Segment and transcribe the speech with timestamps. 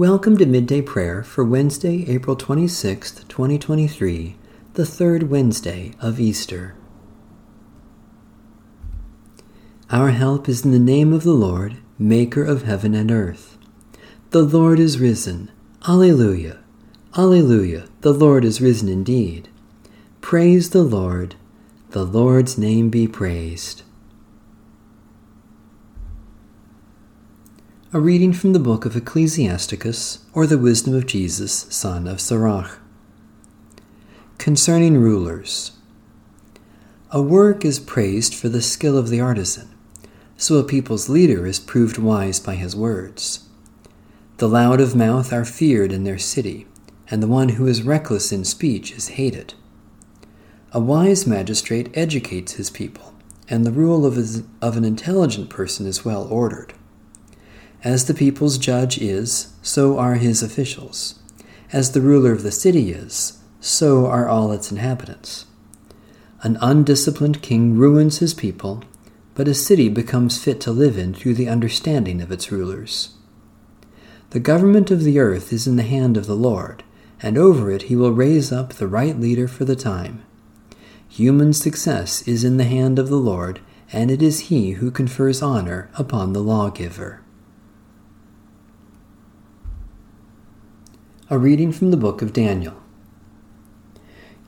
[0.00, 4.34] Welcome to Midday Prayer for Wednesday, April 26th, 2023,
[4.72, 6.74] the third Wednesday of Easter.
[9.90, 13.58] Our help is in the name of the Lord, Maker of heaven and earth.
[14.30, 15.50] The Lord is risen.
[15.86, 16.60] Alleluia.
[17.14, 17.86] Alleluia.
[18.00, 19.50] The Lord is risen indeed.
[20.22, 21.34] Praise the Lord.
[21.90, 23.82] The Lord's name be praised.
[27.92, 32.78] A reading from the book of Ecclesiasticus, or the wisdom of Jesus, son of Sirach.
[34.38, 35.72] Concerning rulers.
[37.10, 39.74] A work is praised for the skill of the artisan,
[40.36, 43.48] so a people's leader is proved wise by his words.
[44.36, 46.68] The loud of mouth are feared in their city,
[47.10, 49.54] and the one who is reckless in speech is hated.
[50.70, 53.14] A wise magistrate educates his people,
[53.48, 56.72] and the rule of, his, of an intelligent person is well ordered.
[57.82, 61.18] As the people's judge is, so are his officials.
[61.72, 65.46] As the ruler of the city is, so are all its inhabitants.
[66.42, 68.84] An undisciplined king ruins his people,
[69.34, 73.14] but a city becomes fit to live in through the understanding of its rulers.
[74.30, 76.84] The government of the earth is in the hand of the Lord,
[77.22, 80.22] and over it he will raise up the right leader for the time.
[81.08, 85.40] Human success is in the hand of the Lord, and it is he who confers
[85.40, 87.22] honor upon the lawgiver.
[91.32, 92.74] A reading from the book of Daniel.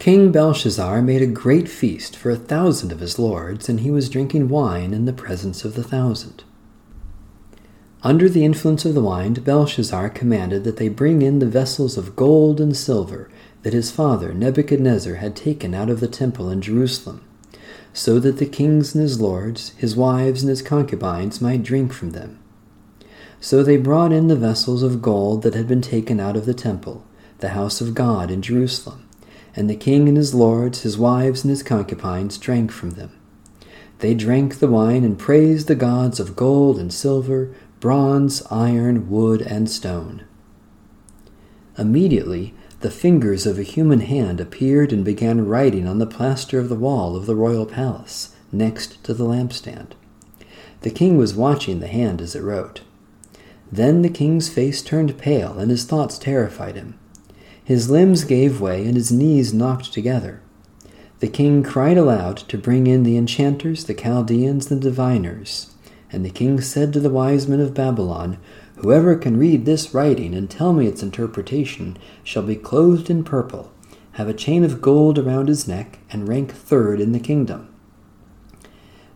[0.00, 4.08] King Belshazzar made a great feast for a thousand of his lords, and he was
[4.08, 6.42] drinking wine in the presence of the thousand.
[8.02, 12.16] Under the influence of the wine, Belshazzar commanded that they bring in the vessels of
[12.16, 13.30] gold and silver
[13.62, 17.22] that his father Nebuchadnezzar had taken out of the temple in Jerusalem,
[17.92, 22.10] so that the kings and his lords, his wives and his concubines might drink from
[22.10, 22.40] them.
[23.42, 26.54] So they brought in the vessels of gold that had been taken out of the
[26.54, 27.04] temple,
[27.38, 29.08] the house of God in Jerusalem,
[29.56, 33.10] and the king and his lords, his wives and his concubines drank from them.
[33.98, 39.42] They drank the wine and praised the gods of gold and silver, bronze, iron, wood,
[39.42, 40.22] and stone.
[41.76, 46.68] Immediately, the fingers of a human hand appeared and began writing on the plaster of
[46.68, 49.94] the wall of the royal palace, next to the lampstand.
[50.82, 52.82] The king was watching the hand as it wrote.
[53.72, 56.98] Then the king's face turned pale, and his thoughts terrified him.
[57.64, 60.42] His limbs gave way, and his knees knocked together.
[61.20, 65.72] The king cried aloud to bring in the enchanters, the Chaldeans, the diviners.
[66.10, 68.36] And the king said to the wise men of Babylon,
[68.76, 73.72] Whoever can read this writing and tell me its interpretation shall be clothed in purple,
[74.12, 77.72] have a chain of gold around his neck, and rank third in the kingdom.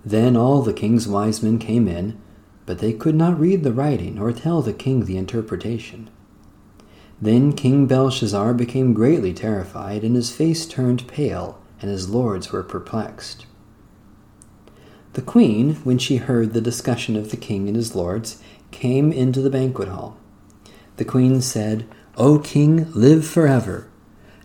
[0.03, 2.19] Then all the king's wise men came in
[2.67, 6.11] but they could not read the writing or tell the king the interpretation.
[7.21, 12.63] Then King Belshazzar became greatly terrified, and his face turned pale, and his lords were
[12.63, 13.47] perplexed.
[15.15, 19.41] The queen, when she heard the discussion of the king and his lords, came into
[19.41, 20.19] the banquet hall.
[20.99, 21.87] The queen said,
[22.19, 23.89] O king, live forever.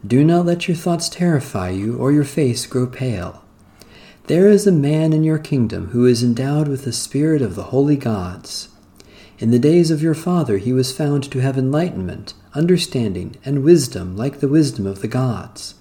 [0.06, 3.44] Do not let your thoughts terrify you, or your face grow pale.
[4.28, 7.64] There is a man in your kingdom who is endowed with the spirit of the
[7.64, 8.70] holy gods.
[9.40, 14.16] In the days of your father he was found to have enlightenment, understanding, and wisdom
[14.16, 15.74] like the wisdom of the gods.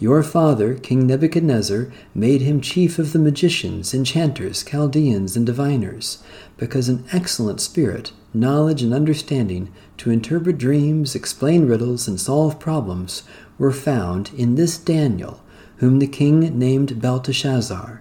[0.00, 6.18] Your father, King Nebuchadnezzar, made him chief of the magicians, enchanters, Chaldeans, and diviners,
[6.56, 13.22] because an excellent spirit, knowledge, and understanding to interpret dreams, explain riddles, and solve problems
[13.58, 15.40] were found in this Daniel
[15.84, 18.00] whom the king named Belteshazzar.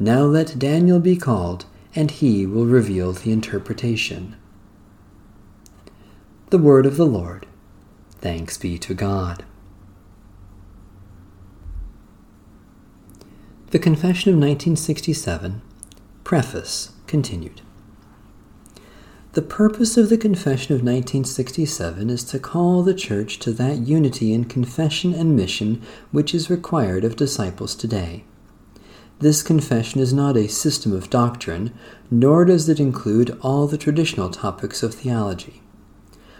[0.00, 4.34] Now let Daniel be called, and he will reveal the interpretation.
[6.48, 7.44] The Word of the Lord.
[8.12, 9.44] Thanks be to God.
[13.72, 15.60] The Confession of 1967,
[16.24, 17.60] Preface, continued.
[19.36, 24.32] The purpose of the Confession of 1967 is to call the Church to that unity
[24.32, 28.24] in confession and mission which is required of disciples today.
[29.18, 31.74] This confession is not a system of doctrine,
[32.10, 35.60] nor does it include all the traditional topics of theology.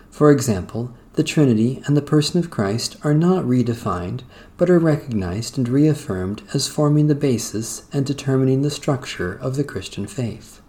[0.09, 4.23] For example, the Trinity and the person of Christ are not redefined,
[4.57, 9.65] but are recognized and reaffirmed as forming the basis and determining the structure of the
[9.65, 10.63] Christian faith.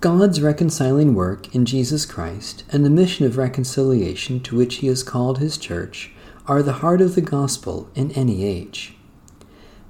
[0.00, 5.02] God's reconciling work in Jesus Christ and the mission of reconciliation to which He has
[5.02, 6.12] called His church
[6.46, 8.94] are the heart of the gospel in any age.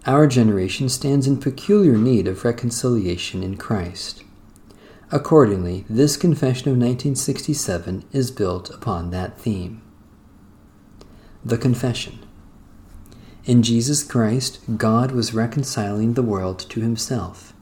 [0.06, 4.22] Our generation stands in peculiar need of reconciliation in Christ.
[5.10, 9.82] Accordingly, this confession of 1967 is built upon that theme.
[11.44, 12.20] The Confession
[13.44, 17.52] In Jesus Christ, God was reconciling the world to himself.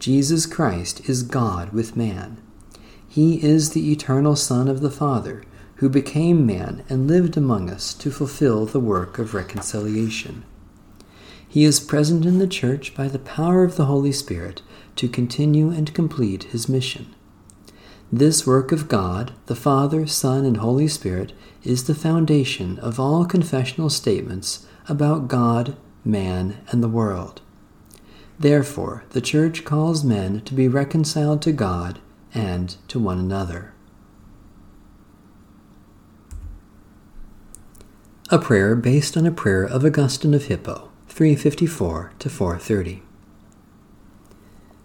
[0.00, 2.38] Jesus Christ is God with man.
[3.06, 5.42] He is the eternal Son of the Father,
[5.74, 10.42] who became man and lived among us to fulfill the work of reconciliation.
[11.46, 14.62] He is present in the Church by the power of the Holy Spirit
[14.96, 17.14] to continue and complete his mission.
[18.10, 23.26] This work of God, the Father, Son, and Holy Spirit, is the foundation of all
[23.26, 25.76] confessional statements about God,
[26.06, 27.42] man, and the world.
[28.40, 31.98] Therefore, the Church calls men to be reconciled to God
[32.32, 33.74] and to one another.
[38.30, 43.02] A prayer based on a prayer of Augustine of Hippo, 354 to 430.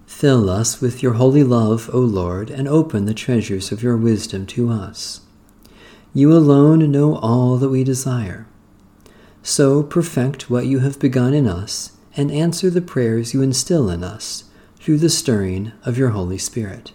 [0.05, 4.45] Fill us with your holy love, O Lord, and open the treasures of your wisdom
[4.47, 5.21] to us.
[6.13, 8.47] You alone know all that we desire.
[9.43, 14.03] So perfect what you have begun in us, and answer the prayers you instill in
[14.03, 14.45] us
[14.77, 16.93] through the stirring of your Holy Spirit.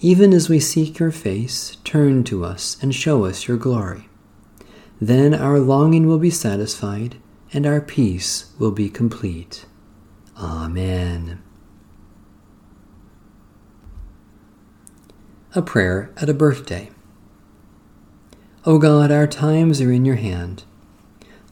[0.00, 4.08] Even as we seek your face, turn to us and show us your glory.
[5.00, 7.16] Then our longing will be satisfied,
[7.52, 9.66] and our peace will be complete.
[10.38, 11.42] Amen.
[15.54, 16.90] A prayer at a birthday.
[18.64, 20.64] O God, our times are in your hand.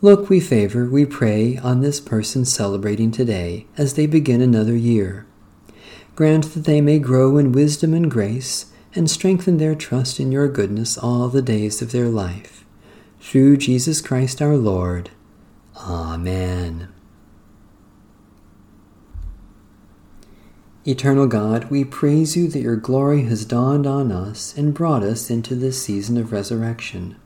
[0.01, 5.27] Look, we favor, we pray, on this person celebrating today as they begin another year.
[6.15, 10.47] Grant that they may grow in wisdom and grace and strengthen their trust in your
[10.47, 12.65] goodness all the days of their life
[13.19, 15.11] through Jesus Christ our Lord.
[15.77, 16.89] Amen.
[20.87, 25.29] Eternal God, we praise you that your glory has dawned on us and brought us
[25.29, 27.17] into this season of resurrection.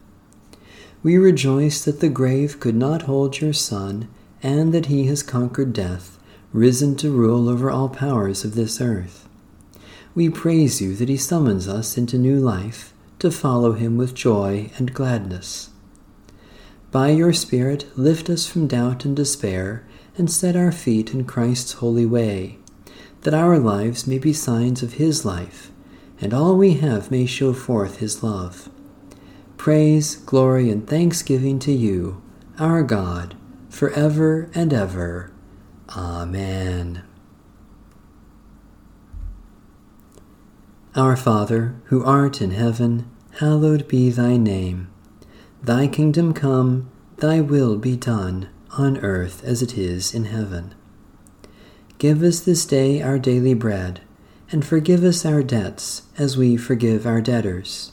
[1.02, 4.08] We rejoice that the grave could not hold your Son,
[4.42, 6.18] and that he has conquered death,
[6.52, 9.28] risen to rule over all powers of this earth.
[10.14, 14.70] We praise you that he summons us into new life, to follow him with joy
[14.76, 15.70] and gladness.
[16.92, 19.84] By your Spirit, lift us from doubt and despair,
[20.18, 22.58] and set our feet in Christ's holy way,
[23.22, 25.70] that our lives may be signs of His life,
[26.20, 28.68] and all we have may show forth His love.
[29.62, 32.20] Praise, glory, and thanksgiving to you,
[32.58, 33.36] our God,
[33.68, 35.30] for ever and ever.
[35.90, 37.04] Amen.
[40.96, 44.88] Our Father, who art in heaven, hallowed be thy name.
[45.62, 50.74] Thy kingdom come, thy will be done, on earth as it is in heaven.
[51.98, 54.00] Give us this day our daily bread,
[54.50, 57.92] and forgive us our debts as we forgive our debtors.